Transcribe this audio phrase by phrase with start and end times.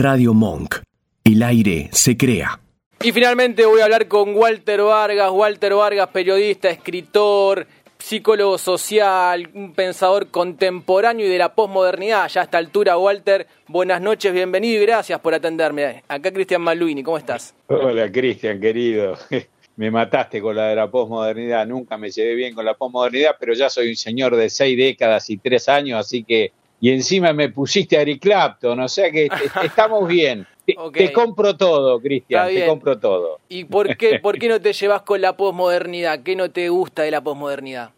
[0.00, 0.76] Radio Monk.
[1.24, 2.60] El aire se crea.
[3.02, 5.28] Y finalmente voy a hablar con Walter Vargas.
[5.32, 7.66] Walter Vargas, periodista, escritor,
[7.98, 12.28] psicólogo social, un pensador contemporáneo y de la posmodernidad.
[12.28, 16.04] Ya a esta altura, Walter, buenas noches, bienvenido y gracias por atenderme.
[16.06, 17.56] Acá Cristian Maluini, ¿cómo estás?
[17.66, 19.18] Hola Cristian, querido.
[19.74, 23.52] Me mataste con la de la posmodernidad, nunca me llevé bien con la posmodernidad, pero
[23.54, 27.48] ya soy un señor de seis décadas y tres años, así que y encima me
[27.48, 29.28] pusiste a Eric Clapton, o sea que
[29.62, 30.46] estamos bien.
[30.92, 33.40] Te, compro todo, Cristian, te compro todo.
[33.48, 36.22] ¿Y por qué, por qué no te llevas con la posmodernidad?
[36.22, 37.92] ¿Qué no te gusta de la posmodernidad?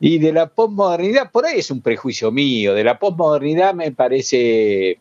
[0.00, 4.98] Y de la posmodernidad, por ahí es un prejuicio mío, de la posmodernidad me parece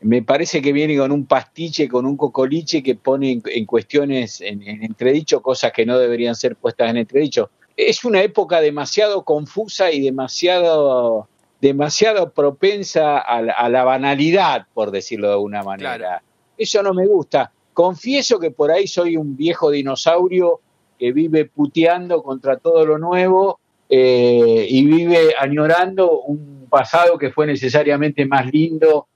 [0.00, 4.62] me parece que viene con un pastiche, con un cocoliche que pone en, cuestiones, en,
[4.62, 7.50] en, entredicho, cosas que no deberían ser puestas en entredicho.
[7.76, 11.28] Es una época demasiado confusa y demasiado
[11.60, 16.22] demasiado propensa a la, banalidad, por decirlo de alguna manera.
[16.56, 17.52] Eso no me gusta.
[17.72, 20.60] Confieso que por ahí soy un viejo dinosaurio
[20.98, 27.46] que vive puteando contra todo lo nuevo eh, y vive añorando un pasado que fue
[27.46, 29.06] necesariamente más lindo,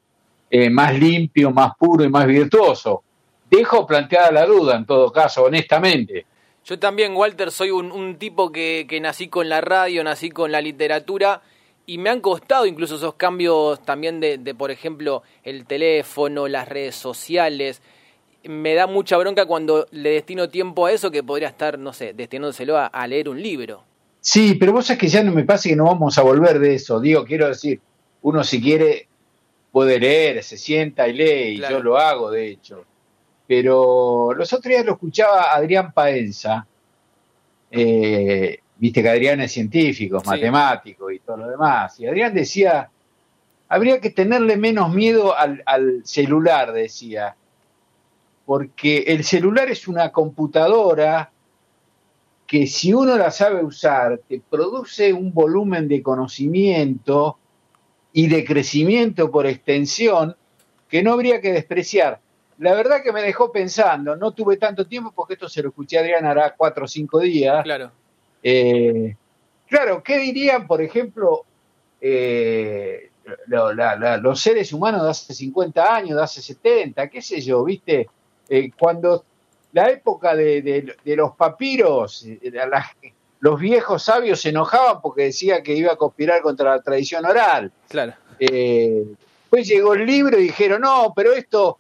[0.51, 3.03] eh, más limpio, más puro y más virtuoso.
[3.51, 6.27] Dejo planteada la duda, en todo caso, honestamente.
[6.65, 10.53] Yo también, Walter, soy un, un tipo que, que nací con la radio, nací con
[10.53, 11.43] la literatura
[11.87, 16.95] y me han costado incluso esos cambios también de, por ejemplo, el teléfono, las redes
[16.95, 17.83] sociales.
[18.45, 22.13] Me da mucha bronca cuando le destino tiempo a eso que podría estar, no sé,
[22.13, 23.83] destinándoselo a, leer un libro.
[24.21, 26.75] Sí, pero vos sabés que ya no me pasa que no vamos a volver de
[26.75, 27.01] eso.
[27.01, 27.81] Digo, quiero decir,
[28.23, 29.09] uno si quiere
[29.73, 32.85] puede leer, se sienta y lee, y yo lo hago, de hecho.
[33.47, 36.67] Pero los otros días lo escuchaba Adrián Paenza,
[37.71, 42.01] eh, viste que Adrián es científico, matemático y todo lo demás.
[42.01, 42.91] Y Adrián decía,
[43.69, 47.37] habría que tenerle menos miedo al, celular, decía,
[48.47, 51.31] porque el celular es una computadora
[52.47, 57.39] que si uno la sabe usar, te produce un volumen de conocimiento
[58.15, 60.35] y de crecimiento por extensión
[60.89, 62.19] que no habría que despreciar.
[62.59, 65.99] La verdad que me dejó pensando, no tuve tanto tiempo porque esto se lo escuché
[65.99, 67.63] a Adrián hará cuatro o cinco días.
[67.63, 68.00] Claro.
[68.43, 69.17] Eh,
[69.69, 71.45] claro, ¿qué dirían, por ejemplo,
[72.01, 73.11] eh,
[73.47, 78.09] los seres humanos de hace 50 años, de hace 70, qué sé yo, viste?
[78.49, 79.25] Eh, cuando
[79.73, 82.27] la época de, los papiros,
[83.41, 87.71] los viejos sabios se enojaban porque decía que iba a conspirar contra la tradición oral.
[87.89, 88.15] Claro.
[88.39, 91.79] pues llegó el libro y dijeron, no, pero esto,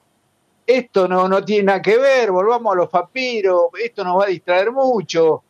[0.66, 4.28] esto no, no tiene nada que ver, volvamos a los papiros, esto nos va a
[4.28, 5.42] distraer mucho.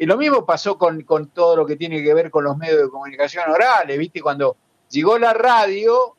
[0.00, 2.88] Y lo mismo pasó con, todo lo que tiene que ver con los medios de
[2.88, 4.22] comunicación orales, ¿viste?
[4.22, 4.56] Cuando
[4.88, 6.16] llegó la radio,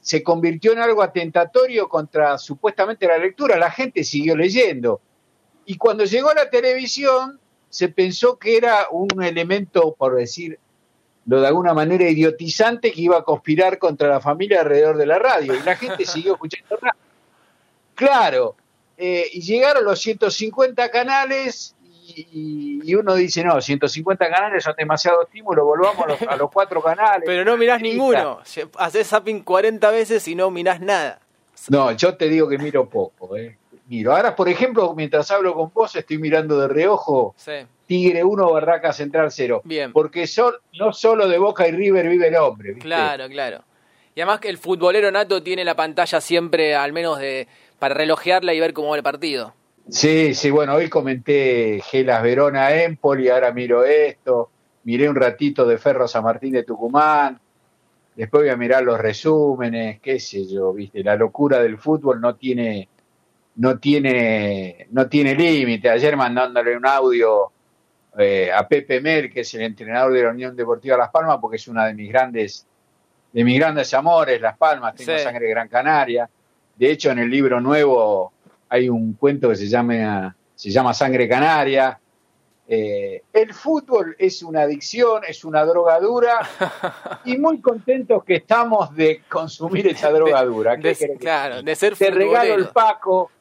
[0.00, 5.00] se convirtió en algo atentatorio contra supuestamente la lectura, la gente siguió leyendo.
[5.64, 10.60] Y cuando llegó la televisión, se pensó que era un elemento, por decir
[11.26, 15.18] lo de alguna manera idiotizante, que iba a conspirar contra la familia alrededor de la
[15.18, 15.56] radio.
[15.56, 17.00] Y la gente siguió escuchando radio.
[17.96, 18.54] Claro,
[18.96, 21.74] eh, y llegaron los 150 canales
[22.16, 27.22] y, uno dice, no, 150 canales son demasiado estímulo, volvamos a los, cuatro canales.
[27.26, 28.40] Pero no mirás ninguno,
[28.78, 31.20] haces zapping 40 veces y no mirás nada.
[31.68, 33.56] No, yo te digo que miro poco, ¿eh?
[33.86, 34.14] Miro.
[34.14, 37.34] Ahora, por ejemplo, mientras hablo con vos, estoy mirando de reojo
[37.86, 39.62] Tigre 1, Barraca Central 0.
[39.64, 39.92] Bien.
[39.92, 42.78] Porque son, no solo de Boca y River vive el hombre.
[42.78, 43.64] Claro, claro.
[44.14, 47.48] Y además que el futbolero nato tiene la pantalla siempre, al menos de
[47.80, 49.54] para relojearla y ver cómo va el partido.
[49.90, 54.50] Sí, sí, bueno, hoy comenté Gelas Verona Empoli, ahora miro esto,
[54.84, 57.40] miré un ratito de Ferro San Martín de Tucumán,
[58.14, 62.36] después voy a mirar los resúmenes, qué sé yo, viste, la locura del fútbol no
[62.36, 62.88] tiene,
[63.56, 65.90] no tiene, no tiene límite.
[65.90, 67.50] Ayer mandándole un audio
[68.16, 71.56] eh, a Pepe Mel, que es el entrenador de la Unión Deportiva Las Palmas, porque
[71.56, 72.64] es una de mis grandes,
[73.32, 76.30] de mis grandes amores, Las Palmas, tengo sangre Gran Canaria.
[76.76, 78.32] De hecho, en el libro nuevo
[78.70, 81.98] hay un cuento que se llama, se llama Sangre Canaria.
[82.68, 86.38] Eh, el fútbol es una adicción, es una drogadura
[87.24, 90.78] y muy contentos que estamos de consumir esa drogadura.
[91.18, 93.32] claro, de ser Te regalo el Paco,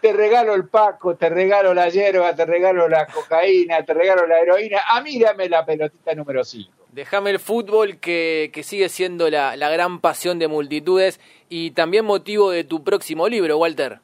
[0.00, 4.40] te regalo el Paco, te regalo la hierba, te regalo la cocaína, te regalo la
[4.40, 4.80] heroína.
[4.88, 6.72] A mí dame la pelotita número 5.
[6.92, 11.20] Déjame el fútbol que, que sigue siendo la, la gran pasión de multitudes
[11.50, 14.00] y también motivo de tu próximo libro, Walter.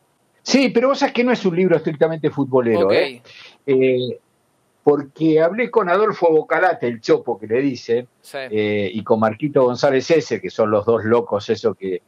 [0.48, 3.20] Sí, pero vos sabés que no es un libro estrictamente futbolero, ¿eh?
[3.66, 4.18] ¿eh?
[4.82, 10.10] porque hablé con Adolfo Bocalate, el chopo que le dicen, eh, y con Marquito González
[10.10, 12.00] ese, que son los dos locos, eso que,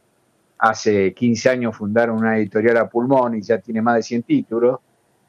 [0.56, 4.80] hace 15 años fundaron una editorial a pulmón y ya tiene más de 100 títulos.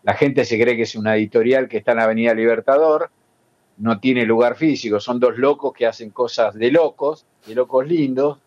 [0.03, 3.09] La gente se cree que es una editorial que está en la Avenida Libertador,
[3.77, 8.39] no tiene lugar físico, son dos locos que hacen cosas de locos, de locos lindos.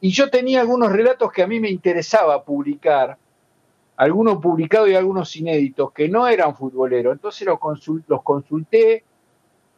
[0.00, 3.16] Y yo tenía algunos relatos que a mí me interesaba publicar,
[4.00, 7.12] algunos publicados y algunos inéditos, que no eran futboleros.
[7.12, 7.58] Entonces los,
[8.08, 9.04] los consulté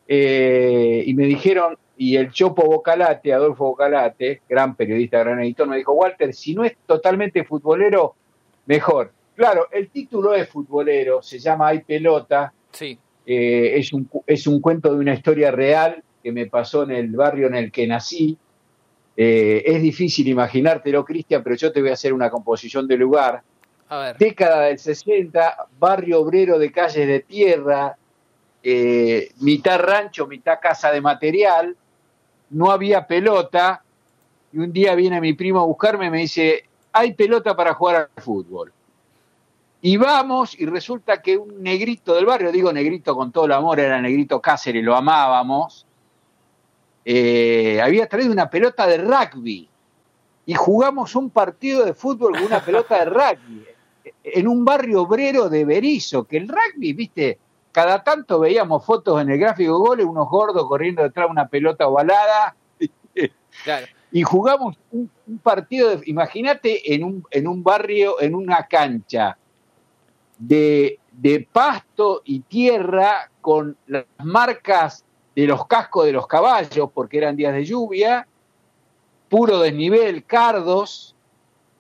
[0.07, 5.77] eh, y me dijeron, y el Chopo Bocalate, Adolfo Bocalate, gran periodista, gran editor, me
[5.77, 8.15] dijo, Walter, si no es totalmente futbolero,
[8.67, 9.11] mejor.
[9.35, 12.53] Claro, el título es futbolero, se llama Hay pelota.
[12.71, 12.97] Sí.
[13.27, 17.11] Eh, es, un, es un cuento de una historia real que me pasó en el
[17.11, 18.39] barrio en el que nací.
[19.17, 23.43] Eh, es difícil imaginártelo, Cristian, pero yo te voy a hacer una composición de lugar.
[24.19, 27.95] Década del 60, barrio obrero de calles de tierra,
[28.63, 31.77] eh, mitad rancho, mitad casa de material,
[32.51, 33.83] no había pelota,
[34.51, 38.09] y un día viene mi primo a buscarme y me dice, hay pelota para jugar
[38.17, 38.73] al fútbol.
[39.83, 43.79] Y vamos, y resulta que un negrito del barrio, digo negrito con todo el amor,
[43.79, 45.87] era negrito Cáceres, lo amábamos,
[47.05, 49.69] eh, había traído una pelota de rugby.
[50.47, 53.72] Y jugamos un partido de fútbol con una pelota de rugby
[54.23, 57.39] en un barrio obrero de Berizo, que el rugby, viste,
[57.73, 61.49] cada tanto veíamos fotos en el gráfico de goles, unos gordos corriendo detrás de una
[61.49, 62.55] pelota ovalada.
[64.15, 65.11] Y jugamos un,
[65.43, 69.39] partido, de, imagínate, en un, en un barrio, en una cancha
[70.39, 77.17] de, de pasto y tierra con las marcas de los cascos de los caballos, porque
[77.17, 78.27] eran días de lluvia,
[79.31, 81.17] puro desnivel, cardos,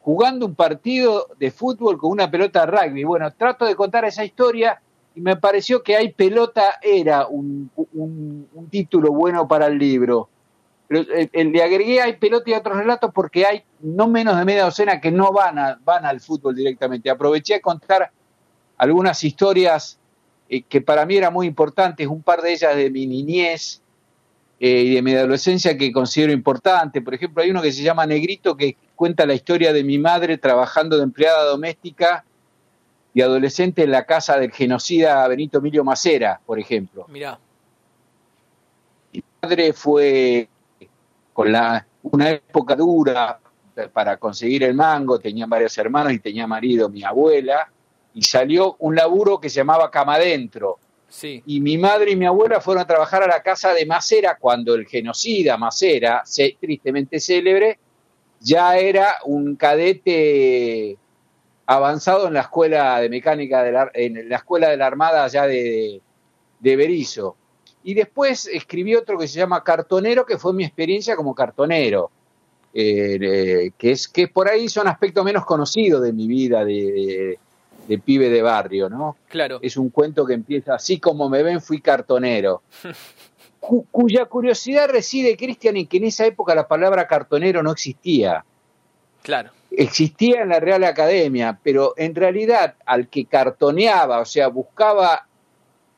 [0.02, 3.04] jugando un partido de fútbol con una pelota de rugby.
[3.04, 4.80] Bueno, trato de contar esa historia
[5.14, 7.70] y me pareció que hay pelota era un,
[8.70, 10.28] título bueno para el libro.
[10.88, 14.64] Pero eh, le agregué hay pelota y otros relatos porque hay no menos de media
[14.64, 17.08] docena que no van, a, van al fútbol directamente.
[17.08, 18.10] Aproveché a contar
[18.76, 19.98] algunas historias
[20.48, 23.81] eh, que para mí eran muy importantes, un par de ellas de mi niñez
[24.64, 27.02] eh, y de mi adolescencia que considero importante.
[27.02, 30.38] Por ejemplo, hay uno que se llama Negrito que cuenta la historia de mi madre
[30.38, 32.24] trabajando de empleada doméstica
[33.12, 37.06] y adolescente en la casa del genocida Benito Emilio Macera, por ejemplo.
[37.08, 37.40] Mirá.
[39.12, 40.48] Mi madre fue
[41.32, 43.40] con la, una época dura
[43.92, 47.68] para conseguir el mango, tenía varios hermanos y tenía marido mi abuela,
[48.14, 50.78] y salió un laburo que se llamaba Cama Adentro.
[51.46, 54.74] Y mi madre y mi abuela fueron a trabajar a la casa de Macera cuando
[54.74, 56.22] el genocida Macera,
[56.58, 57.78] tristemente célebre,
[58.40, 60.96] ya era un cadete
[61.66, 65.46] avanzado en la escuela de mecánica, de la, en la escuela de la Armada allá
[65.46, 66.00] de,
[66.58, 67.36] de Berizo.
[67.84, 72.10] Y después escribí otro que se llama Cartonero, que fue mi experiencia como cartonero,
[72.74, 77.38] eh, que, es, que por ahí son aspectos menos conocidos de mi vida de,
[77.98, 79.16] pibe de barrio, ¿no?
[79.28, 79.58] Claro.
[79.62, 82.62] Es un cuento que empieza así como me ven, fui cartonero.
[83.60, 88.44] cuya curiosidad reside, Cristian, en que en esa época la palabra cartonero no existía.
[89.22, 95.26] Claro existía en la Real Academia, pero en realidad al que cartoneaba, o sea, buscaba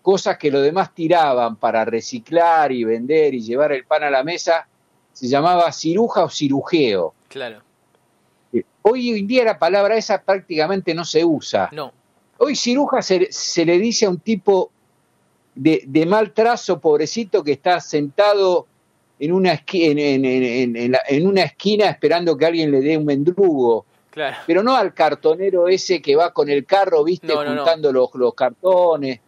[0.02, 4.22] cosas que los demás tiraban para reciclar y vender y llevar el pan a la
[4.22, 4.68] mesa,
[5.12, 7.14] se llamaba ciruja o cirujeo.
[7.28, 7.62] Claro.
[8.86, 11.70] Hoy en día la palabra esa prácticamente no se usa.
[11.72, 11.90] No.
[12.36, 14.70] Hoy ciruja se, se le dice a un tipo
[15.54, 18.66] de, de mal trazo, pobrecito, que está sentado
[19.18, 23.86] en una, esquina, en, una esquina esperando que alguien le dé un mendrugo.
[24.10, 24.36] Claro.
[24.46, 29.18] Pero no al cartonero ese que va con el carro, viste, juntando Los, los cartones.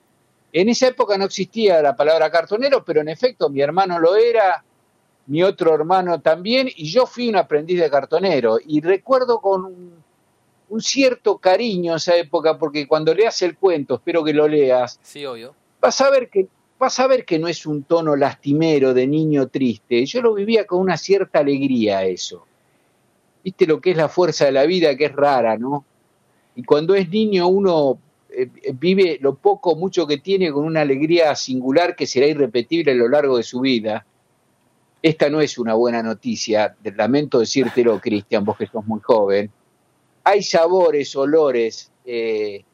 [0.52, 4.62] En esa época no existía la palabra cartonero, pero en efecto mi hermano lo era,
[5.26, 8.58] mi otro hermano también, y yo fui un aprendiz de cartonero.
[8.64, 9.92] Y recuerdo con un,
[10.68, 15.24] un cierto cariño esa época, porque cuando leas el cuento, espero que lo leas, sí,
[15.26, 15.54] obvio.
[15.80, 19.48] vas a ver que vas a ver que no es un tono lastimero de niño
[19.48, 20.04] triste.
[20.04, 22.44] Yo lo vivía con una cierta alegría eso.
[23.42, 25.84] Viste lo que es la fuerza de la vida, que es rara, ¿no?
[26.54, 27.98] Y cuando es niño uno
[28.30, 32.94] eh, vive lo poco, mucho que tiene con una alegría singular que será irrepetible a
[32.94, 34.04] lo largo de su vida.
[35.06, 39.48] Esta no es una buena noticia, lamento decírtelo, Cristian, vos que sos muy joven.
[40.24, 42.64] Hay sabores, olores eh,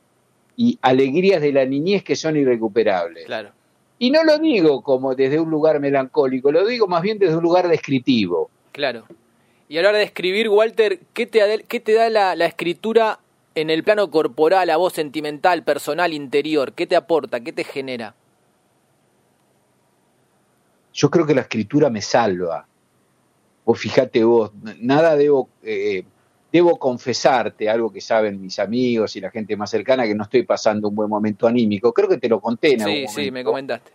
[0.56, 3.26] y alegrías de la niñez que son irrecuperables.
[3.26, 3.50] Claro.
[3.98, 7.42] Y no lo digo como desde un lugar melancólico, lo digo más bien desde un
[7.42, 8.48] lugar descriptivo.
[8.72, 9.04] Claro.
[9.68, 13.18] Y a la hora de escribir, Walter, ¿qué te, qué te da la, escritura
[13.54, 16.72] en el plano corporal, a voz sentimental, personal, interior?
[16.72, 17.40] ¿Qué te aporta?
[17.40, 18.14] ¿Qué te genera?
[20.92, 22.66] Yo creo que la escritura me salva.
[23.64, 26.04] Vos fíjate vos, nada debo, eh,
[26.52, 30.42] debo confesarte, algo que saben mis amigos y la gente más cercana, que no estoy
[30.42, 31.92] pasando un buen momento anímico.
[31.92, 33.92] Creo que te lo conté en Sí, algún sí, me comentaste.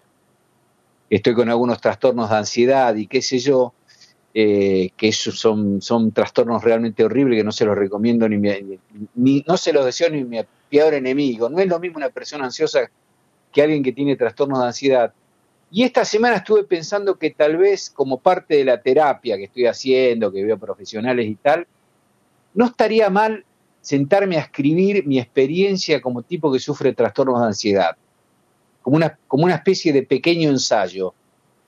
[1.09, 3.73] Estoy con algunos trastornos de ansiedad y qué sé yo,
[4.33, 8.79] eh, que esos son, son trastornos realmente horribles que no se los recomiendo ni, mi-
[9.15, 10.39] ni- no se los deseo ni mi
[10.69, 11.49] peor enemigo.
[11.49, 12.89] No es lo mismo una persona ansiosa
[13.51, 15.13] que alguien que tiene trastornos de ansiedad.
[15.69, 19.65] Y esta semana estuve pensando que tal vez como parte de la terapia que estoy
[19.65, 21.67] haciendo, que veo profesionales y tal,
[22.53, 23.43] no estaría mal
[23.81, 27.97] sentarme a escribir mi experiencia como tipo que sufre trastornos de ansiedad,
[28.81, 31.13] como una, como una especie de pequeño ensayo.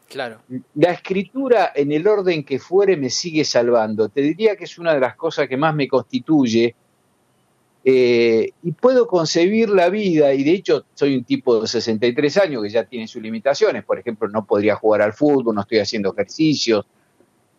[0.07, 0.39] Claro.
[0.75, 4.09] La escritura en el orden que fuere me sigue salvando.
[4.09, 6.75] Te diría que es una de las cosas que más me constituye
[7.85, 12.63] eh, y puedo concebir la vida, y de hecho soy un tipo de 63 años
[12.63, 16.11] que ya tiene sus limitaciones, por ejemplo, no podría jugar al fútbol, no estoy haciendo
[16.11, 16.85] ejercicios,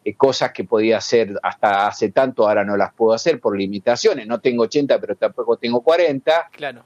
[0.05, 4.27] eh, cosas que podía hacer hasta hace tanto, ahora no las puedo hacer por limitaciones,
[4.27, 6.85] no tengo 80, pero tampoco tengo 40, Claro.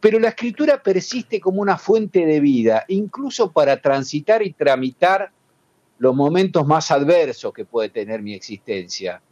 [0.00, 5.30] pero la escritura persiste como una fuente de vida, incluso para transitar y tramitar
[5.98, 9.22] los momentos más adversos que puede tener mi existencia.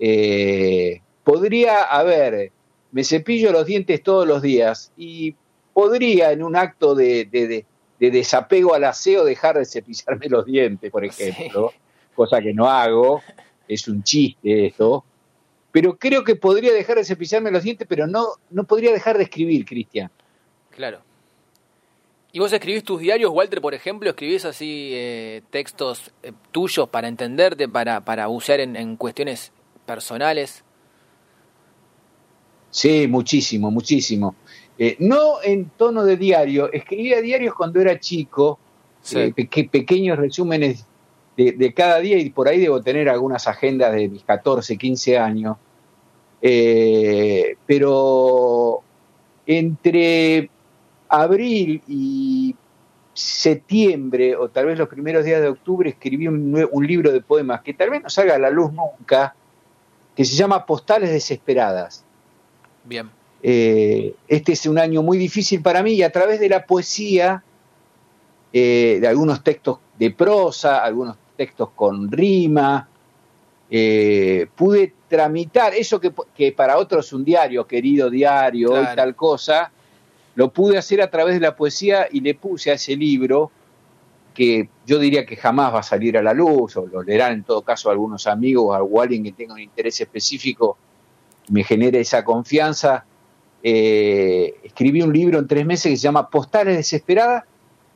[0.00, 2.52] Eh, podría haber,
[2.90, 5.34] me cepillo los dientes todos los días y
[5.74, 7.66] podría en un acto de, de- de-
[8.00, 11.74] de desapego al aseo dejar de cepillarme los dientes, por ejemplo,
[12.14, 13.20] cosa que no hago,
[13.66, 15.04] es un chiste esto,
[15.70, 19.24] pero creo que podría dejar de cepillarme los dientes, pero no, no podría dejar de
[19.24, 20.10] escribir, Cristian.
[20.70, 21.00] Claro.
[22.32, 24.08] ¿Y vos escribís tus diarios, Walter, por ejemplo?
[24.08, 29.52] ¿Escribís así eh, textos eh, tuyos para entenderte, para, para bucear en, en cuestiones
[29.84, 30.64] personales?
[32.70, 34.34] Sí, muchísimo, muchísimo.
[34.78, 38.58] Eh, no en tono de diario, escribía diarios cuando era chico,
[39.00, 39.18] Sí.
[39.18, 40.84] eh, peque- pequeños resúmenes
[41.36, 45.16] de, de cada día y por ahí debo tener algunas agendas de mis 14, 15
[45.18, 45.56] años.
[46.42, 48.82] Eh, pero
[49.46, 50.50] entre
[51.08, 52.54] abril y
[53.14, 57.62] septiembre, o tal vez los primeros días de octubre, escribí un, un libro de poemas
[57.62, 59.34] que tal vez no salga a la luz nunca,
[60.14, 62.04] que se llama Postales Desesperadas.
[62.88, 63.10] Bien.
[63.42, 67.42] Eh, este es un año muy difícil para mí y a través de la poesía,
[68.52, 72.88] eh, de algunos textos de prosa, algunos textos con rima,
[73.70, 78.92] eh, pude tramitar eso que, que para otros es un diario, querido diario, Claro.
[78.92, 79.70] y tal cosa,
[80.34, 83.50] lo pude hacer a través de la poesía y le puse a ese libro
[84.34, 87.42] que yo diría que jamás va a salir a la luz, o lo leerán en
[87.42, 90.78] todo caso algunos amigos o alguien que tenga un interés específico,
[91.50, 93.04] me genere esa confianza.
[93.62, 97.44] Eh, escribí un libro en tres meses que se llama Postales Desesperadas,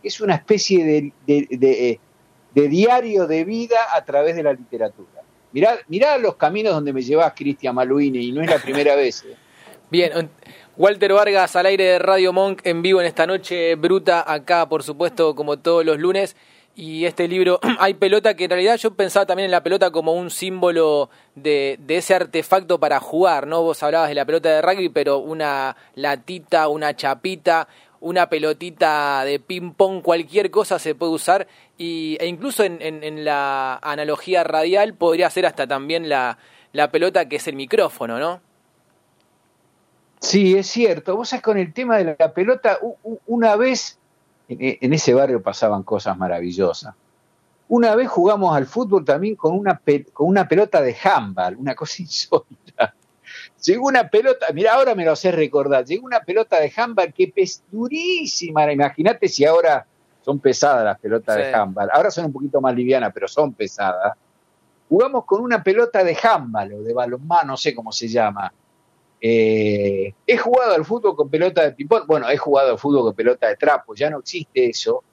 [0.03, 5.23] es una especie de diario de vida a través de la literatura.
[5.53, 9.23] Mirá, mirá los caminos donde me llevas, Cristian Maluini, y no es la primera vez.
[9.25, 9.37] eh.
[9.91, 10.31] Bien,
[10.79, 14.83] Walter Vargas al aire de Radio Monk en vivo en esta noche bruta, acá por
[14.83, 16.35] supuesto como todos los lunes.
[16.75, 20.13] Y este libro, hay pelota que en realidad yo pensaba también en la pelota como
[20.15, 23.63] un símbolo de, de ese artefacto para jugar, ¿no?
[23.63, 27.69] Vos hablabas de la pelota de rugby, pero una latita, una chapita,
[28.01, 31.47] una pelotita de ping-pong, cualquier cosa se puede usar.
[31.77, 36.39] Y, e incluso en, en- la analogía radial podría ser hasta también la,
[36.73, 38.41] la pelota que es el micrófono, ¿no?
[40.21, 41.17] Sí, es cierto.
[41.17, 42.79] Vos sabés, con el tema de la pelota,
[43.27, 43.99] una vez,
[44.61, 46.95] en en ese barrio pasaban cosas maravillosas.
[47.69, 49.81] Una vez jugamos al fútbol también con una,
[50.13, 52.95] con una pelota de handball, una cosa insólita.
[53.65, 57.33] Llegó una pelota, mira, ahora me lo sé recordar, llegó una pelota de handball que
[57.37, 58.71] es durísima.
[58.71, 59.87] Imagínate si ahora
[60.25, 61.43] son pesadas las pelotas Sí.
[61.43, 61.89] de handball.
[61.93, 64.15] Ahora son un poquito más livianas, pero son pesadas.
[64.89, 68.53] Jugamos con una pelota de handball o de balonmano, no sé cómo se llama.
[69.25, 72.07] Eh, he jugado al fútbol con pelota de ping-pong.
[72.09, 73.95] Bueno, he jugado al fútbol con pelota de trapo.
[73.95, 75.05] Ya no existe eso,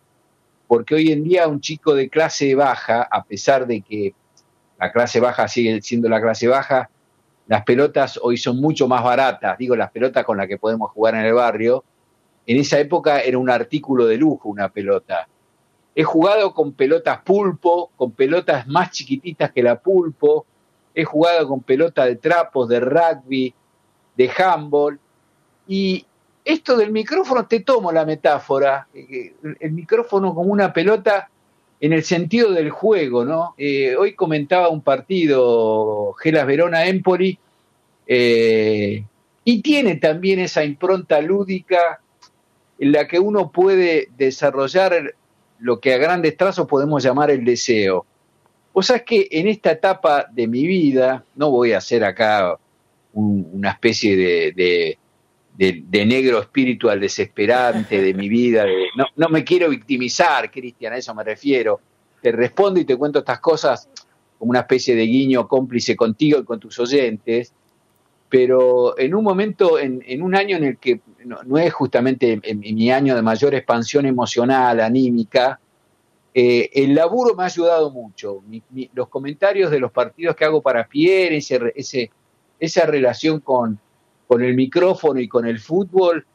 [0.68, 4.16] porque hoy en día un chico de clase baja, a pesar de que
[4.80, 6.90] la clase baja sigue siendo la clase baja,
[7.48, 9.58] las pelotas hoy son mucho más baratas.
[9.60, 11.84] Digo, las pelotas con las que podemos jugar en el barrio.
[12.48, 15.28] En esa época era un artículo de lujo una pelota.
[15.94, 20.48] He jugado con pelotas pulpo, con pelotas más chiquititas que la pulpo.
[20.96, 23.54] He jugado con pelotas de trapos, de rugby,
[24.20, 25.00] de handball.
[25.66, 26.06] Y
[26.44, 31.30] esto del micrófono, te tomo la metáfora, eh, el micrófono como una pelota
[31.80, 33.56] en el sentido del juego, ¿no?
[33.58, 37.40] Eh, hoy comentaba un partido, Gelas Verona Empoli,
[38.06, 39.06] eh,
[39.46, 42.02] y tiene también esa impronta lúdica
[42.78, 45.16] en la que uno puede desarrollar
[45.60, 48.06] lo que a grandes trazos podemos llamar el deseo.
[48.74, 52.58] Vos sabés que en esta etapa de mi vida, no voy a hacer acá
[53.14, 54.98] una especie de,
[55.56, 61.14] de, negro espiritual desesperante de mi vida, no, no me quiero victimizar, Cristian, a eso
[61.14, 61.80] me refiero.
[62.22, 63.90] Te respondo y te cuento estas cosas
[64.38, 67.54] como una especie de guiño cómplice contigo y con tus oyentes,
[68.30, 73.16] pero en un momento, en, un año en el que no, es justamente mi año
[73.16, 75.60] de mayor expansión emocional, anímica,
[76.34, 78.44] eh, el laburo me ha ayudado mucho.
[78.94, 82.12] los comentarios de los partidos que hago para Pierre, ese,
[82.60, 83.80] esa relación con,
[84.28, 86.26] con, el micrófono y con el fútbol,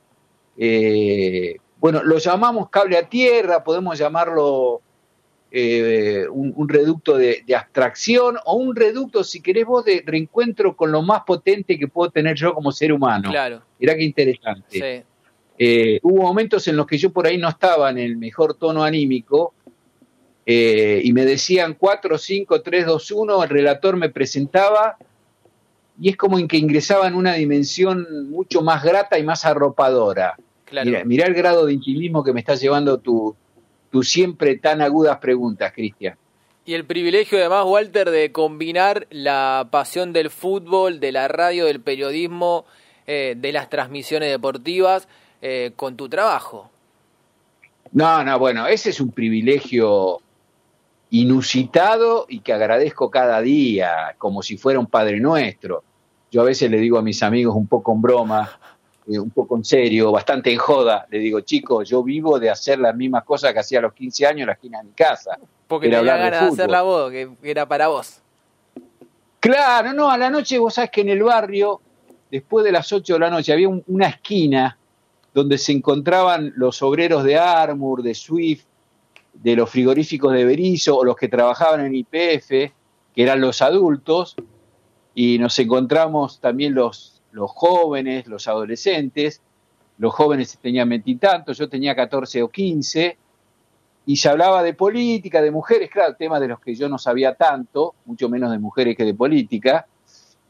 [0.56, 4.80] eh, bueno, lo llamamos cable a tierra, podemos llamarlo
[5.56, 11.02] eh, un, reducto de, abstracción o un reducto, si querés vos, de reencuentro con lo
[11.02, 13.30] más potente que puedo tener yo como ser humano.
[13.30, 13.62] Claro.
[13.78, 15.04] Mirá qué interesante.
[15.56, 18.82] Eh, hubo momentos en los que yo por ahí no estaba en el mejor tono
[18.82, 19.54] anímico
[20.44, 24.96] eh, y me decían 4, 5, 3, 2, 1, el relator me presentaba
[26.00, 30.36] y es como en que ingresaba en una dimensión mucho más grata y más arropadora.
[30.64, 30.90] Claro.
[31.04, 33.36] Mirá, el grado de intimismo que me está llevando tu,
[33.90, 36.16] tus siempre tan agudas preguntas, Cristian.
[36.66, 41.80] Y el privilegio además, Walter, de combinar la pasión del fútbol, de la radio, del
[41.80, 42.64] periodismo,
[43.06, 45.06] eh, de las transmisiones deportivas,
[45.42, 46.70] eh, con tu trabajo.
[47.92, 50.22] No, no, bueno, ese es un privilegio
[51.14, 55.84] inusitado y que agradezco cada día, como si fuera un Padre Nuestro.
[56.32, 58.58] Yo a veces le digo a mis amigos un poco en broma,
[59.06, 62.80] eh, un poco en serio, bastante en joda, le digo, chicos, yo vivo de hacer
[62.80, 65.38] las mismas cosas que hacía a los 15 años en la esquina de mi casa.
[65.68, 68.20] Porque tenía ganas de, hacer la voz, que era para vos.
[69.38, 71.80] Claro, no, a la noche vos sabés que en el barrio,
[72.28, 74.76] después de las 8 de la noche, había una esquina
[75.32, 78.64] donde se encontraban los obreros de Armour, de Swift,
[79.34, 82.72] de los frigoríficos de Berizo o los que trabajaban en IPF, que
[83.22, 84.36] eran los adultos,
[85.14, 89.42] y nos encontramos también los los jóvenes, los adolescentes,
[89.98, 93.18] los jóvenes tenían veintitantos, yo tenía 14 o 15,
[94.06, 97.34] y se hablaba de política, de mujeres, claro, temas de los que yo no sabía
[97.34, 99.86] tanto, mucho menos de mujeres que de política,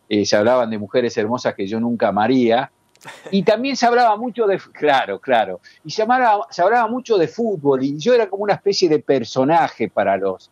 [0.09, 2.71] eh, se hablaban de mujeres hermosas que yo nunca amaría,
[3.31, 7.29] y también se hablaba mucho de, claro, claro, y se hablaba, se hablaba mucho de
[7.29, 10.51] fútbol, y yo era como una especie de personaje para los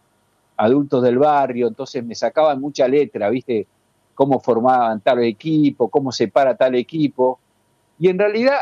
[0.56, 3.66] adultos del barrio, entonces me sacaban mucha letra, ¿viste?
[4.14, 7.38] cómo formaban tal equipo, cómo se para tal equipo.
[7.98, 8.56] Y en realidad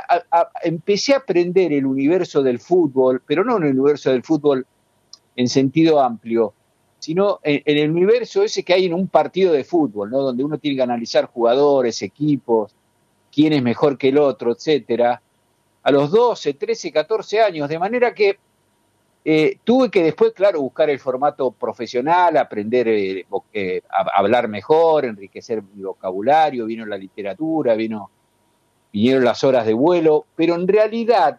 [0.62, 4.66] empecé a aprender el universo del fútbol, pero no en el universo del fútbol
[5.36, 6.52] en sentido amplio,
[6.98, 10.18] sino en, el universo ese que hay en un partido de fútbol, ¿no?
[10.20, 12.74] donde uno tiene que analizar jugadores, equipos,
[13.32, 15.22] quién es mejor que el otro, etcétera,
[15.82, 18.38] a los 12, 13, 14 años, de manera que
[19.24, 25.04] eh, tuve que después, claro, buscar el formato profesional, aprender eh, eh, a hablar mejor,
[25.04, 28.10] enriquecer mi vocabulario, vino la literatura, vino,
[28.92, 31.38] vinieron las horas de vuelo, pero en realidad,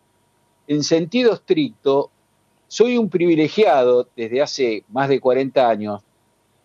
[0.67, 2.11] en sentido estricto,
[2.67, 6.01] soy un privilegiado desde hace más de 40 años,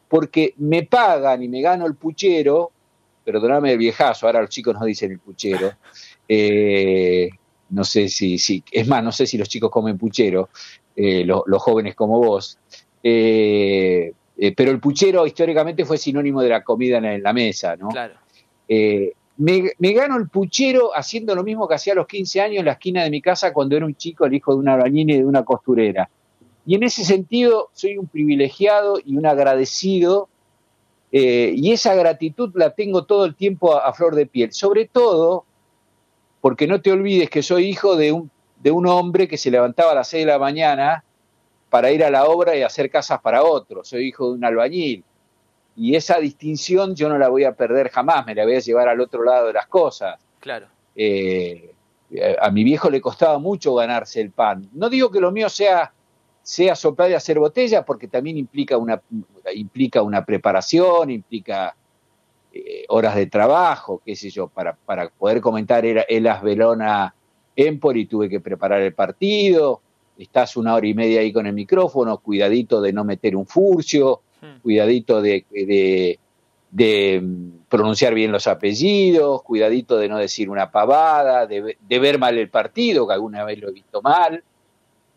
[0.08, 2.72] porque me pagan y me gano el puchero,
[3.26, 5.72] perdóname el viejazo, ahora los chicos no dicen el puchero,
[7.70, 10.50] no sé si, si, es más, no sé si los chicos comen puchero,
[10.94, 12.58] eh, los jóvenes como vos.
[13.02, 17.88] Eh, eh, pero el puchero históricamente fue sinónimo de la comida en la mesa, ¿no?
[17.88, 18.14] Claro.
[19.38, 22.72] Me, gano el puchero haciendo lo mismo que hacía a los 15 años en la
[22.72, 25.24] esquina de mi casa cuando era un chico, el hijo de una albañil y de
[25.24, 26.08] una costurera.
[26.64, 30.28] Y en ese sentido soy un privilegiado y un agradecido,
[31.18, 35.44] y esa gratitud la tengo todo el tiempo a flor de piel, sobre todo
[36.40, 39.92] porque no te olvides que soy hijo de un de un hombre que se levantaba
[39.92, 41.04] a las 6 de la mañana
[41.70, 43.88] para ir a la obra y hacer casas para otros.
[43.88, 45.04] Soy hijo de un albañil.
[45.76, 48.88] Y esa distinción yo no la voy a perder jamás, me la voy a llevar
[48.88, 50.18] al otro lado de las cosas.
[50.40, 50.66] Claro.
[50.94, 51.74] Eh,
[52.40, 54.68] a mi viejo le costaba mucho ganarse el pan.
[54.72, 55.92] No digo que lo mío sea,
[56.46, 59.02] sea soplar y hacer botella, porque también implica una,
[59.52, 61.74] implica una preparación, implica
[62.52, 67.12] eh, horas de trabajo, qué sé yo, para, para poder comentar Elas Velona
[67.56, 69.80] Empoli tuve que preparar el partido,
[70.16, 74.20] estás una hora y media ahí con el micrófono, cuidadito de no meter un furcio,
[74.40, 74.60] hmm.
[74.62, 75.46] cuidadito de,
[76.70, 82.38] de, mm, pronunciar bien los apellidos, cuidadito de no decir una pavada, de, ver mal
[82.38, 84.44] el partido, que alguna vez lo he visto mal.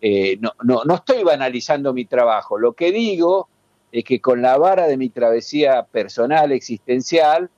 [0.01, 3.49] Eh, no, no, no estoy banalizando mi trabajo, lo que digo
[3.91, 7.49] es que con la vara de mi travesía personal, existencial,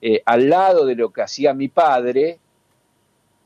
[0.00, 2.38] eh, al lado de lo que hacía mi padre,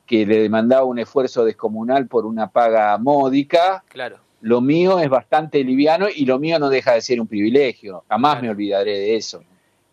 [0.06, 3.84] que le demandaba un esfuerzo descomunal por una paga módica.
[3.88, 4.18] Claro.
[4.42, 8.04] lo mío es bastante liviano y lo mío no deja de ser un privilegio.
[8.08, 8.44] Jamás Claro.
[8.44, 9.42] me olvidaré de eso.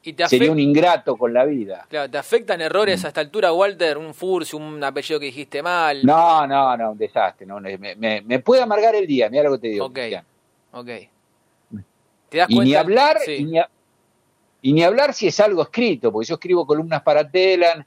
[0.05, 1.85] ¿Y te, Sería un ingrato con la vida.
[1.89, 3.97] claro, ¿te afectan errores a esta altura, Walter?
[3.97, 6.05] Un furcio, un apellido que dijiste mal.
[6.05, 7.45] No, no, no, un desastre.
[7.45, 9.85] No, me, me- me puede amargar el día, mira lo que te digo.
[9.85, 9.93] Ok.
[9.93, 10.25] Cristian.
[10.73, 10.87] Ok.
[12.29, 12.69] ¿Te das Y cuenta?
[12.69, 13.31] ni hablar, Sí.
[13.33, 13.69] y, ni, a-
[14.61, 17.85] y ni hablar si es algo escrito, porque yo escribo columnas para Telan,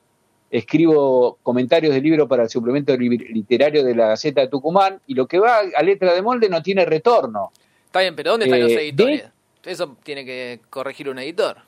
[0.50, 5.14] escribo comentarios de libro para el suplemento li- literario de la Gaceta de Tucumán, y
[5.14, 7.52] lo que va a letra de molde no tiene retorno.
[7.87, 9.24] Está bien, pero ¿dónde están los Eh, editores?
[9.64, 11.59] Eso tiene que corregir un editor.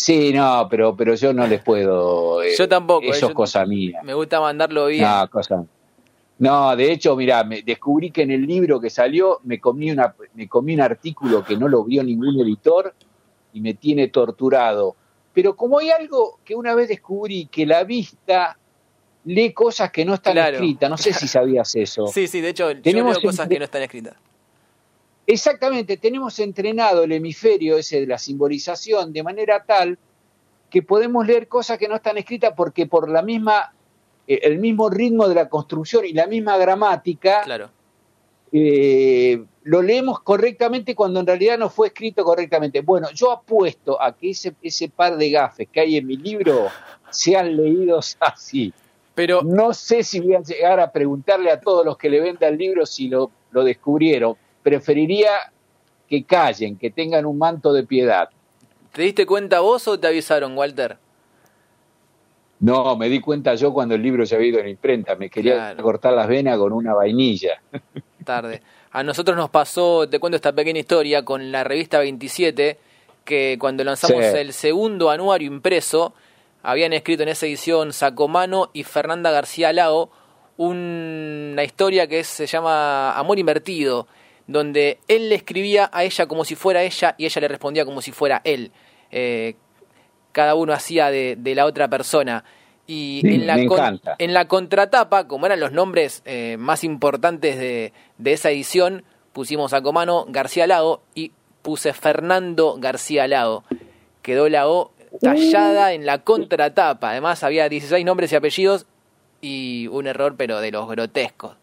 [0.00, 2.40] Sí, no, pero, pero yo no les puedo.
[2.44, 4.00] eh, Yo tampoco, eh, Eso es yo- cosa mía.
[4.04, 5.02] Me gusta mandarlo bien.
[5.02, 5.64] No, cosa.
[6.38, 10.14] No, de hecho, mira, me descubrí que en el libro que salió me comí una,
[10.34, 12.94] me comí un artículo que no lo vio ningún editor
[13.52, 14.94] y me tiene torturado.
[15.34, 18.56] Pero como hay algo que una vez descubrí que la vista
[19.24, 20.54] lee cosas que no están Claro.
[20.58, 22.06] escritas, no sé si sabías eso.
[22.14, 24.14] Sí, sí, de hecho, yo Tenemos leo cosas que no están escritas.
[25.30, 29.98] Exactamente, tenemos entrenado el hemisferio ese de la simbolización de manera tal
[30.70, 33.74] que podemos leer cosas que no están escritas porque por la misma
[34.26, 37.68] eh, el mismo ritmo de la construcción y la misma gramática Claro.
[38.52, 42.80] eh, lo leemos correctamente cuando en realidad no fue escrito correctamente.
[42.80, 46.68] Bueno, yo apuesto a que ese, ese par de gafes que hay en mi libro
[47.10, 48.72] sean leídos así.
[49.14, 52.54] Pero, No sé si voy a llegar a preguntarle a todos los que le vendan
[52.54, 54.36] el libro si lo, lo descubrieron.
[54.72, 55.30] Preferiría
[56.10, 58.28] que callen, que tengan un manto de piedad.
[58.92, 60.98] ¿te diste cuenta vos o te avisaron, Walter?
[62.60, 65.14] No, me di cuenta yo cuando el libro ya había ido en imprenta.
[65.14, 65.82] Me quería Claro.
[65.82, 67.62] cortar las venas con una vainilla.
[68.26, 68.60] Tarde.
[68.92, 72.78] A nosotros nos pasó, te cuento esta pequeña historia, con la revista 27,
[73.24, 74.36] que cuando lanzamos Sí.
[74.36, 76.12] el segundo anuario impreso,
[76.62, 80.10] habían escrito en esa edición Sacomano y Fernanda García Lao
[80.58, 84.08] una historia que se llama Amor Invertido,
[84.48, 88.02] donde él le escribía a ella como si fuera ella y ella le respondía como
[88.02, 88.72] si fuera él.
[89.12, 89.54] Eh,
[90.32, 92.44] cada uno hacía de, de la otra persona.
[92.86, 94.16] Y Sí, en, la me con- encanta.
[94.18, 99.72] en la contratapa, como eran los nombres eh, más importantes de, de esa edición, pusimos
[99.74, 101.30] a Comano García Lago y
[101.62, 103.62] puse Fernando García Lago.
[104.22, 107.10] Quedó la O tallada en la contratapa.
[107.10, 108.86] Además había 16 nombres y apellidos
[109.42, 111.56] y un error, pero de los grotescos.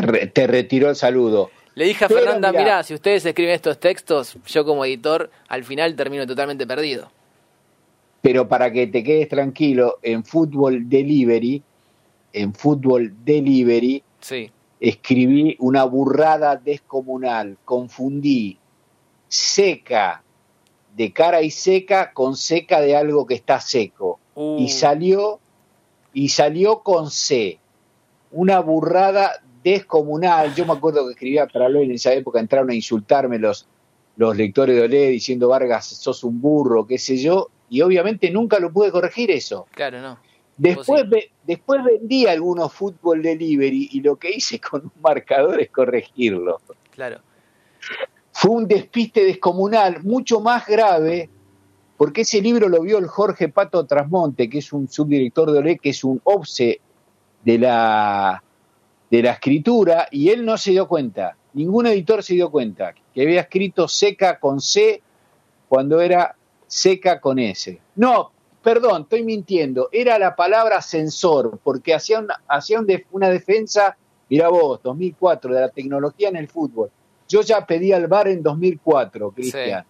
[0.00, 1.50] Te, re- te retiró el saludo.
[1.74, 2.62] Le dije a Pero Fernanda, mirá.
[2.64, 7.10] mirá, si ustedes escriben estos textos, yo como editor, al final termino totalmente perdido.
[8.22, 11.62] Pero para que te quedes tranquilo, en Fútbol Delivery,
[12.32, 17.58] en Fútbol Delivery, Sí, escribí una burrada descomunal.
[17.64, 18.58] Confundí
[19.28, 20.22] seca
[20.96, 24.20] de cara y seca con seca de algo que está seco.
[24.34, 24.58] Uh.
[24.60, 25.40] Y salió,
[26.12, 27.58] y salió con C.
[28.30, 30.54] Una burrada descomunal.
[30.54, 33.66] Yo me acuerdo que escribía para Olé en esa época, entraron a insultarme los,
[34.16, 38.58] los lectores de Olé diciendo Vargas, sos un burro, qué sé yo, y obviamente nunca
[38.60, 39.66] lo pude corregir eso.
[39.72, 40.18] claro, no.
[40.56, 45.68] Después, ve- después vendí algunos fútbol delivery y lo que hice con un marcador es
[45.70, 46.60] corregirlo.
[46.92, 47.18] Claro.
[48.30, 51.28] Fue un despiste descomunal, mucho más grave,
[51.96, 55.78] porque ese libro lo vio el Jorge Pato Trasmonte, que es un subdirector de Olé,
[55.78, 56.80] que es un obse
[57.44, 58.43] de la,
[59.16, 63.22] de la escritura, y él no se dio cuenta, ningún editor se dio cuenta, que
[63.22, 65.02] había escrito seca con C
[65.68, 66.34] cuando era
[66.66, 67.80] seca con S.
[67.94, 73.96] No, perdón, estoy mintiendo, era la palabra sensor, porque hacía una, hacía un una defensa,
[74.28, 76.90] mira vos, 2004, de la tecnología en el fútbol.
[77.28, 79.84] Yo ya pedí al VAR en 2004, Cristian.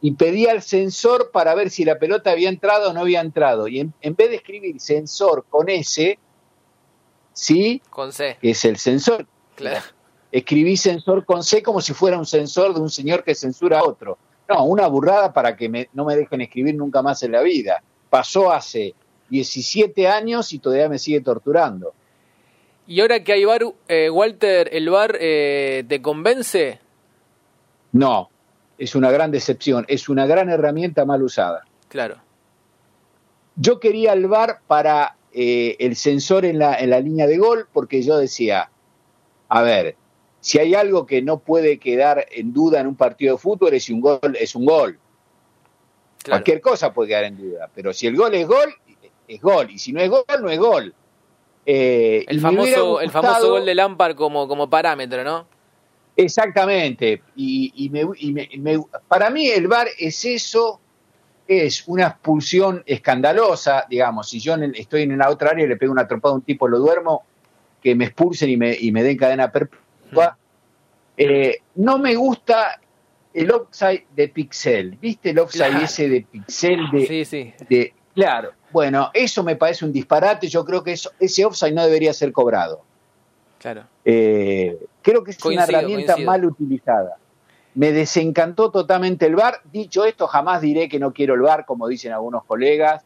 [0.00, 3.68] Y pedí al sensor para ver si la pelota había entrado o no había entrado.
[3.68, 6.18] Y en, en vez de escribir sensor con S,
[7.36, 8.38] sí, Con C.
[8.40, 9.84] es el sensor, Claro.
[10.32, 13.84] escribí sensor con C como si fuera un sensor de un señor que censura a
[13.84, 14.16] otro.
[14.48, 17.82] No, una burrada para que me- no me dejen escribir nunca más en la vida.
[18.08, 18.94] Pasó hace
[19.28, 21.92] 17 años y todavía me sigue torturando.
[22.86, 26.78] Y ahora que hay bar, eh, Walter, ¿el bar eh, te convence?
[27.92, 28.30] No,
[28.78, 31.64] es una gran decepción, es una gran herramienta mal usada.
[31.88, 32.16] Claro.
[33.56, 37.68] Yo quería el VAR para eh, el sensor en la, en la línea de gol
[37.72, 38.70] porque yo decía,
[39.50, 39.94] a ver,
[40.40, 43.84] si hay algo que no puede quedar en duda en un partido de fútbol es
[43.84, 44.98] si un gol es un gol.
[46.22, 46.38] claro.
[46.38, 48.72] Cualquier cosa puede quedar en duda, pero si el gol es gol,
[49.28, 50.94] es gol, y si no es gol, no es gol.
[51.66, 55.46] Eh, El famoso, el famoso gol de Lampard como, como parámetro, ¿no?
[56.16, 60.80] Exactamente, y, y me- y me- me- para mí el VAR es eso,
[61.46, 65.92] es una expulsión escandalosa, digamos, si yo estoy en la otra área y le pego
[65.92, 67.24] una trompada a un tipo, lo duermo,
[67.82, 70.36] que me expulsen y me, y me den cadena perpetua,
[71.18, 72.78] Eh, no me gusta
[73.32, 77.54] el offside de pixel, ¿viste el offside ese de pixel de, sí, sí.
[77.68, 81.84] de, Claro, bueno, eso me parece un disparate, yo creo que eso, ese offside no
[81.84, 82.82] debería ser cobrado.
[83.58, 83.84] Claro.
[84.04, 87.18] Eh, creo que es una herramienta mal utilizada.
[87.76, 89.60] Me desencantó totalmente el VAR.
[89.70, 93.04] Dicho esto, jamás diré que no quiero el VAR, como dicen algunos colegas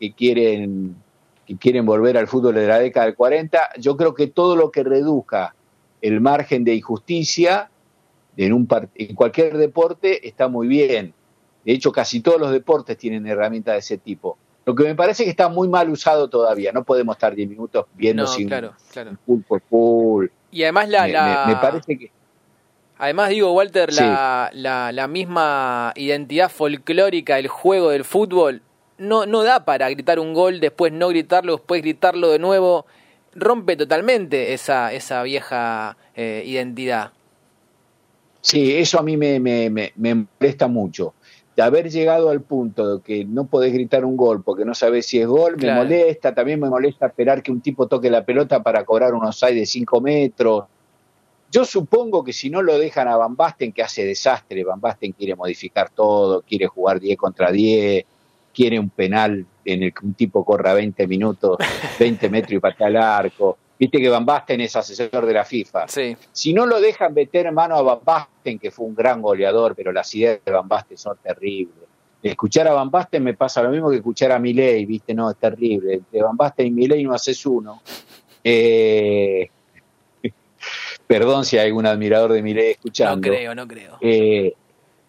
[0.00, 0.96] que quieren,
[1.46, 3.58] que quieren volver al fútbol de la década del 40.
[3.78, 5.54] Yo creo que todo lo que reduzca
[6.00, 7.70] el margen de injusticia
[8.36, 11.14] en, un en cualquier deporte está muy bien.
[11.64, 14.38] De hecho, casi todos los deportes tienen herramientas de ese tipo.
[14.64, 16.72] Lo que me parece que está muy mal usado todavía.
[16.72, 19.16] No podemos estar 10 minutos viendo sin claro, claro.
[19.26, 20.26] full por full.
[20.50, 21.44] Y además la, me, la...
[21.46, 22.10] Me, parece que...
[23.00, 24.00] Además digo, Walter, sí.
[24.02, 28.60] la, la, la, misma identidad folclórica del juego del fútbol
[28.98, 32.84] no, no da para gritar un gol, después no gritarlo, después gritarlo de nuevo.
[33.34, 37.12] Rompe totalmente esa, esa vieja eh, identidad.
[38.42, 41.14] Sí, eso a mí me, me, me, me molesta mucho
[41.56, 45.06] de haber llegado al punto de que no podés gritar un gol porque no sabes
[45.06, 45.80] si es gol, Claro.
[45.80, 49.30] me molesta, también me molesta esperar que un tipo toque la pelota para cobrar unos
[49.42, 50.64] offside de 5 metros.
[51.50, 55.12] Yo supongo que si no lo dejan a Van Basten, que hace desastre, Van Basten
[55.12, 58.04] quiere modificar todo, quiere jugar 10 contra 10,
[58.54, 61.56] quiere un penal en el que un tipo corra 20 minutos,
[61.98, 63.58] 20 metros y patea al arco.
[63.78, 65.88] Viste que Van Basten es asesor de la FIFA.
[65.88, 69.74] Sí, Si no lo dejan meter mano a Van Basten, que fue un gran goleador,
[69.74, 71.74] pero las ideas de Van Basten son terribles.
[72.22, 75.14] Escuchar a Van Basten me pasa lo mismo que escuchar a Milei, ¿viste?
[75.14, 76.02] No, es terrible.
[76.12, 77.80] De Van Basten y Milei no haces uno.
[78.44, 79.50] Eh,
[81.10, 83.16] perdón si hay algún admirador de Milei escuchando.
[83.16, 83.98] no creo, no creo.
[84.00, 84.54] Eh,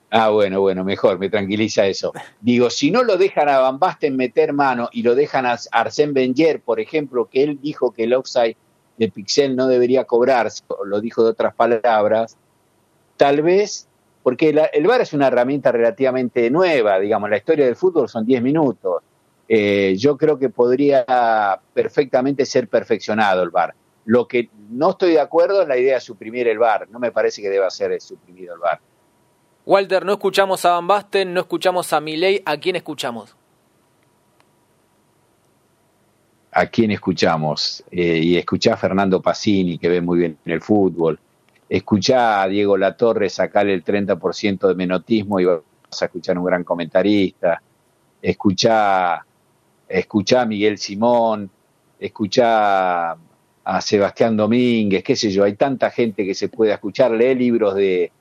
[0.09, 2.11] ah, bueno, bueno, mejor, me tranquiliza eso.
[2.39, 6.11] Digo, si no lo dejan a Van Basten meter mano y lo dejan a Arsène
[6.15, 8.55] Wenger, por ejemplo, que él dijo que el offside
[8.97, 12.35] de Pixel no debería cobrarse, lo dijo de otras palabras,
[13.17, 13.87] tal vez,
[14.23, 18.25] porque la- el VAR es una herramienta relativamente nueva, digamos, la historia del fútbol son
[18.25, 19.03] 10 minutos.
[19.47, 21.05] Eh, yo creo que podría
[21.75, 23.75] perfectamente ser perfeccionado el VAR.
[24.05, 26.89] Lo que no estoy de acuerdo es la idea de suprimir el VAR.
[26.89, 28.79] No me parece que deba ser suprimido el VAR.
[29.65, 33.35] Walter, no escuchamos a Van Basten, no escuchamos a Milei, ¿a quién escuchamos?
[36.51, 37.83] a quién escuchamos.
[37.89, 41.19] Eh, y escuchá a Fernando Pacini, que ve muy bien el fútbol.
[41.69, 45.61] Escuchá a Diego Latorre sacarle el 30% de menotismo y vas
[46.01, 47.61] a escuchar un gran comentarista.
[48.21, 49.25] Escuchá,
[49.87, 51.49] escuchá a Miguel Simón,
[51.99, 53.15] escuchá
[53.63, 57.75] a Sebastián Domínguez, qué sé yo, hay tanta gente que se puede escuchar, lee libros
[57.75, 58.11] de,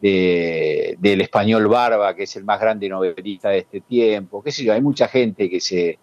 [0.00, 4.64] de- del español Barba, que es el más grande novelista de este tiempo, qué sé
[4.64, 5.98] yo, hay mucha gente que se,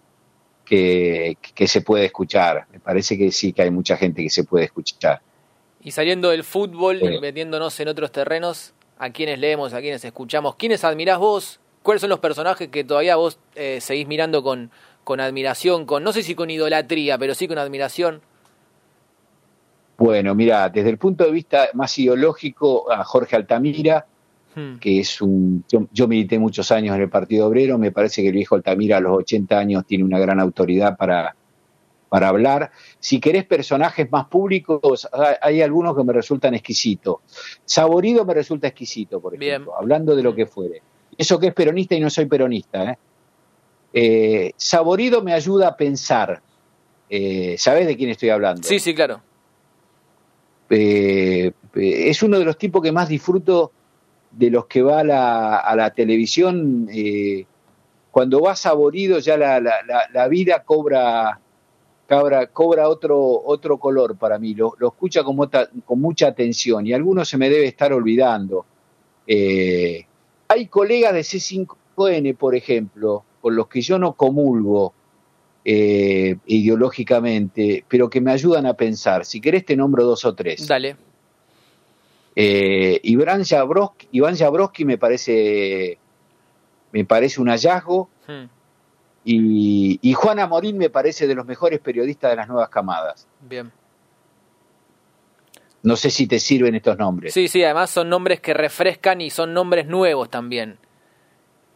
[0.64, 2.66] que, que se puede escuchar.
[2.72, 5.20] Me parece que sí que hay mucha gente que se puede escuchar.
[5.82, 7.06] Y saliendo del fútbol, Sí.
[7.06, 10.56] y metiéndonos en otros terrenos, ¿a quiénes leemos, a quiénes escuchamos?
[10.56, 11.58] ¿Quiénes admirás vos?
[11.82, 14.70] ¿Cuáles son los personajes que todavía vos eh, seguís mirando con,
[15.02, 18.20] con admiración, con no sé si con idolatría, pero sí con admiración?
[20.02, 24.04] Bueno, mira, desde el punto de vista más ideológico, a Jorge Altamira,
[24.54, 24.78] Hmm.
[24.80, 25.64] que es un.
[25.70, 28.96] Yo, yo milité muchos años en el Partido Obrero, me parece que el viejo Altamira
[28.96, 31.34] a los 80 años tiene una gran autoridad para,
[32.08, 32.70] para hablar.
[32.98, 35.08] Si querés personajes más públicos,
[35.40, 37.16] hay- algunos que me resultan exquisitos.
[37.64, 39.52] Saborido me resulta exquisito, por Bien.
[39.52, 40.82] ejemplo, hablando de lo que fuere.
[41.16, 42.90] Eso que es peronista y no soy peronista.
[42.90, 42.98] ¿eh?
[43.94, 46.42] Eh, Saborido me ayuda a pensar.
[47.08, 48.64] Eh, ¿Sabés de quién estoy hablando?
[48.68, 49.20] Sí, sí, claro.
[50.72, 53.72] Eh, eh, es uno de los tipos que más disfruto
[54.30, 56.88] de los que va a la, televisión.
[56.92, 57.46] eh,
[58.10, 61.40] cuando va saborido ya la, la, vida cobra,
[62.08, 64.54] cobra, cobra otro, otro color para mí.
[64.54, 68.66] Lo, escucha con, mota- con mucha atención y algunos se me debe estar olvidando.
[69.26, 74.92] Hay colegas de C5N, por ejemplo, con los que yo no comulgo
[75.64, 79.24] eh, ideológicamente, pero que me ayudan a pensar.
[79.24, 80.66] Si querés te nombro dos o tres.
[80.66, 80.96] Dale.
[82.34, 85.98] Eh, Iván Jabrowski, Iván Jabrowski me parece
[86.92, 88.44] me parece un hallazgo Hmm.
[89.24, 93.26] y, y Juan Amorín me parece de los mejores periodistas de las nuevas camadas.
[93.40, 93.70] Bien.
[95.82, 97.34] No sé si te sirven estos nombres.
[97.34, 100.78] Sí, sí, además son nombres que refrescan y son nombres nuevos también.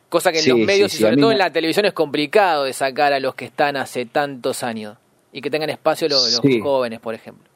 [0.08, 1.86] Cosa que en Sí, los medios sí, y sí, sobre todo me- en la televisión
[1.86, 4.96] es complicado de sacar a los que están hace tantos años
[5.32, 7.48] y que tengan espacio los, los jóvenes, por ejemplo.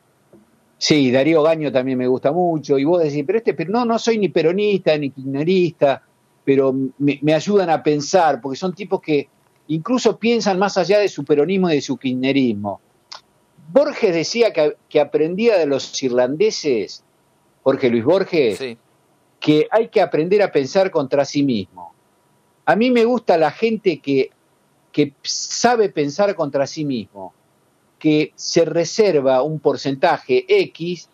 [0.77, 2.79] Sí, Darío Gaño también me gusta mucho.
[2.79, 6.03] Y vos decís, pero este, pero no, no soy ni peronista ni kirchnerista,
[6.45, 9.29] pero me, me ayudan a pensar, porque son tipos que
[9.69, 12.81] incluso piensan más allá de su peronismo y de su kirchnerismo.
[13.73, 17.05] Borges decía que, que, aprendía de los irlandeses,
[17.63, 18.61] Jorge Luis Borges,
[19.39, 21.89] que hay que aprender a pensar contra sí mismo.
[22.71, 24.31] A mí me gusta la gente que,
[24.93, 27.35] que sabe pensar contra sí mismo,
[27.99, 31.09] que se reserva un porcentaje X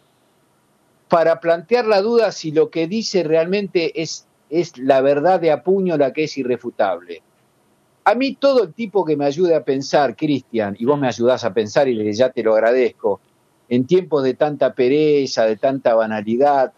[1.08, 5.96] para plantear la duda si lo que dice realmente es, es la verdad de apuño,
[5.96, 7.22] la que es irrefutable.
[8.04, 11.42] A mí todo el tipo que me ayude a pensar, Cristian, y vos me ayudás
[11.42, 13.22] a pensar y ya te lo agradezco,
[13.70, 16.74] en tiempos de tanta pereza, de tanta banalidad,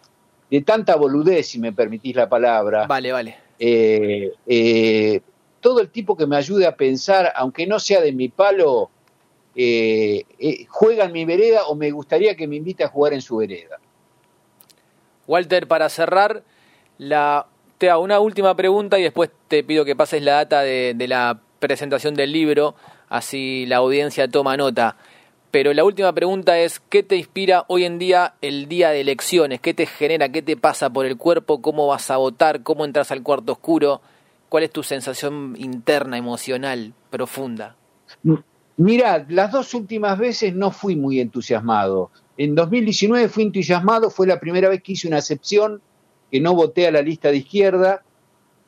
[0.49, 3.48] de tanta boludez, si me permitís la palabra, Vale, vale.
[3.59, 5.21] Eh, eh,
[5.61, 8.91] todo el tipo que me ayude a pensar, aunque no sea de mi palo,
[9.55, 10.25] eh,
[10.69, 13.79] juega en mi vereda o me gustaría que me invite a jugar en su vereda.
[15.27, 16.43] Walter, para cerrar,
[16.97, 21.07] la, te hago una última pregunta y después te pido que pases la data de
[21.09, 22.77] la presentación del libro,
[23.09, 24.97] así la audiencia toma nota.
[25.51, 29.61] Pero la última pregunta es, ¿qué te inspira hoy en día el día de elecciones?
[29.61, 30.29] ¿Qué te genera?
[30.29, 31.63] ¿Qué te pasa por el cuerpo?
[31.63, 32.63] ¿Cómo vas a votar?
[32.63, 34.03] ¿Cómo entras al cuarto oscuro?
[34.51, 37.77] ¿Cuál es tu sensación interna, emocional, profunda?
[38.77, 42.11] Mirad, las dos últimas veces no fui muy entusiasmado.
[42.37, 45.81] En 2019 fui entusiasmado, fue la primera vez que hice una excepción,
[46.31, 48.03] que no voté a la lista de izquierda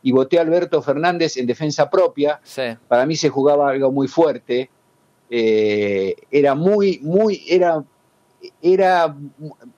[0.02, 2.40] y voté a Alberto Fernández en defensa propia.
[2.42, 4.70] Sí, Para mí se jugaba algo muy fuerte.
[5.32, 7.84] Eh, era muy, muy, era,
[8.60, 9.14] era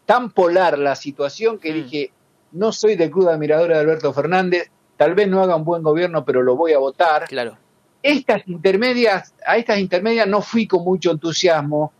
[0.07, 1.75] tan polar la situación que Mm.
[1.75, 2.11] dije,
[2.53, 6.43] no soy de admiradores de Alberto Fernández, tal vez no haga un buen gobierno, pero
[6.43, 7.27] lo voy a votar.
[7.29, 7.57] claro.
[8.03, 11.93] Estas intermedias, a estas intermedias no fui con mucho entusiasmo,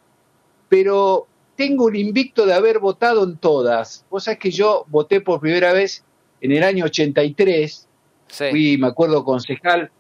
[0.69, 4.05] pero tengo el invicto de haber votado en todas.
[4.11, 6.03] Vos sabés que yo voté por primera vez
[6.41, 7.87] en el año 83,
[8.27, 9.91] Sí, fui, me acuerdo, concejal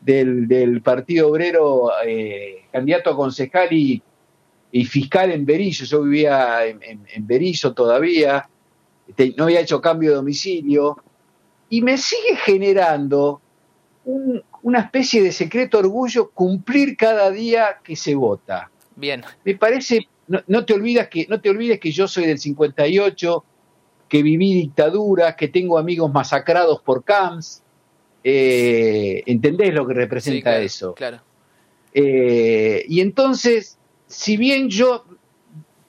[0.00, 4.02] del, del Partido Obrero, eh, candidato a concejal y,
[4.72, 5.84] y fiscal en Berizo.
[5.84, 8.48] Yo vivía en, en, en Berizo todavía,
[9.36, 10.96] no había hecho cambio de domicilio,
[11.68, 13.40] y me sigue generando
[14.04, 18.70] un- una especie de secreto orgullo cumplir cada día que se vota.
[18.96, 19.22] bien.
[19.44, 23.44] Me parece, no, no te olvidas que, no te olvides que yo soy del 58,
[24.08, 27.62] que viví dictaduras, que tengo amigos masacrados por camps.
[28.22, 30.94] Eh, ¿Entendés lo que representa Sí, claro, eso?
[30.94, 31.20] Claro.
[31.92, 35.04] Eh, y entonces, si bien yo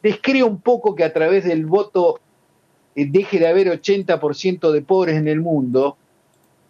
[0.02, 2.20] descreo un poco que a través del voto
[2.96, 5.98] eh, deje de haber 80% de pobres en el mundo,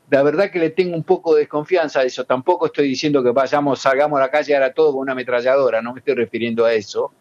[0.09, 2.25] la verdad que le tengo un poco de desconfianza a eso.
[2.25, 5.93] Tampoco estoy diciendo que vayamos, salgamos a la calle ahora todo con una ametralladora, no
[5.93, 7.11] me estoy refiriendo a eso.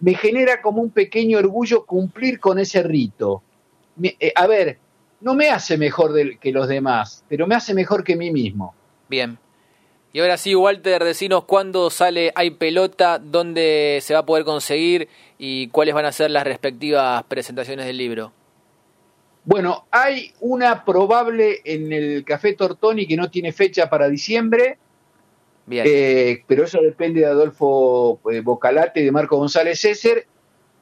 [0.00, 3.42] Me genera como un pequeño orgullo cumplir con ese rito.
[3.96, 4.78] Me- eh, a ver,
[5.20, 8.74] no me hace mejor que los demás, pero me hace mejor que mí mismo.
[9.08, 9.38] Bien.
[10.12, 15.08] Y ahora sí, Walter, decinos cuándo sale Hay Pelota, dónde se va a poder conseguir
[15.38, 18.32] y cuáles van a ser las respectivas presentaciones del libro.
[19.44, 24.78] Bueno, hay una probable en el Café Tortoni que no tiene fecha para diciembre,
[25.66, 25.84] Bien.
[25.88, 30.24] eh, pero eso depende de Adolfo eh, Bocalate y de Marco González César.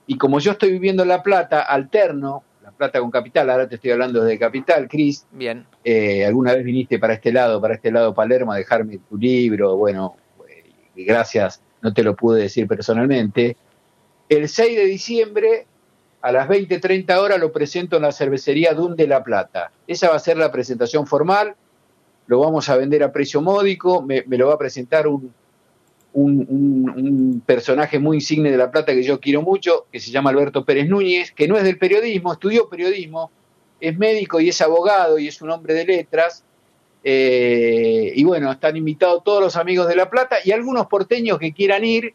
[0.06, 2.42] Y como yo estoy viviendo en La Plata, alterno,
[2.78, 5.66] Plata con Capital, ahora te estoy hablando de Capital, Cris, Bien.
[5.84, 9.76] eh, alguna vez viniste para este lado, para este lado Palermo, a dejarme tu libro,
[9.76, 10.16] bueno,
[10.48, 13.56] eh, gracias, no te lo pude decir personalmente.
[14.28, 15.66] El 6 de diciembre,
[16.22, 19.72] a las 20, 30 horas, lo presento en la cervecería Dun de La Plata.
[19.86, 21.56] Esa va a ser la presentación formal,
[22.26, 25.32] lo vamos a vender a precio módico, me, me lo va a presentar un,
[26.18, 30.64] un, personaje muy insigne de La Plata que yo quiero mucho, que se llama Alberto
[30.64, 33.30] Pérez Núñez, que no es del periodismo, estudió periodismo,
[33.80, 36.44] es médico y es abogado y es un hombre de letras.
[37.04, 41.52] eh, y bueno, están invitados todos los amigos de La Plata y algunos porteños que
[41.52, 42.14] quieran ir.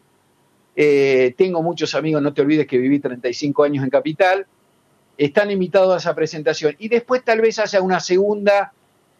[0.75, 4.47] eh, tengo muchos amigos, no te olvides que viví 35 años en Capital.
[5.17, 6.75] Están invitados a esa presentación.
[6.79, 8.73] Y después tal vez haya una segunda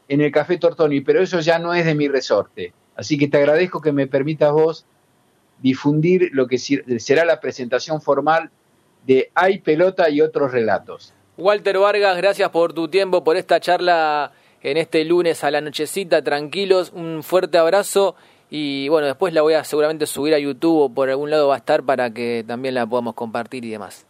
[0.08, 2.74] en el Café Tortoni, pero eso ya no es de mi resorte.
[2.96, 4.86] Así que te agradezco que me permitas vos
[5.62, 8.52] difundir lo que será la presentación formal
[9.06, 11.14] de Hay Pelota y otros relatos.
[11.38, 16.24] Walter Vargas, gracias por tu tiempo, por esta charla en este lunes a la nochecita,
[16.24, 18.16] tranquilos, un fuerte abrazo
[18.50, 21.56] y bueno, después la voy a seguramente subir a YouTube o por algún lado va
[21.56, 24.06] a estar para que también la podamos compartir y demás.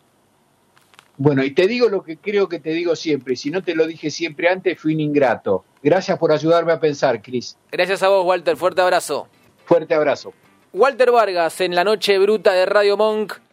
[1.17, 3.75] Bueno, y te digo lo que creo que te digo siempre, y si no te
[3.75, 5.63] lo dije siempre antes, fui un ingrato.
[5.83, 7.57] Gracias por ayudarme a pensar, Cris.
[7.71, 9.27] Gracias a vos, Walter, fuerte abrazo.
[9.65, 10.33] Fuerte abrazo.
[10.71, 13.33] Walter Vargas en la noche bruta de Radio Monk.